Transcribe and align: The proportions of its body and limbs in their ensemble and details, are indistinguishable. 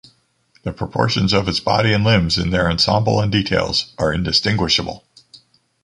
The 0.63 0.73
proportions 0.73 1.31
of 1.31 1.47
its 1.47 1.59
body 1.59 1.93
and 1.93 2.03
limbs 2.03 2.39
in 2.39 2.49
their 2.49 2.67
ensemble 2.71 3.21
and 3.21 3.31
details, 3.31 3.93
are 3.99 4.11
indistinguishable. 4.11 5.05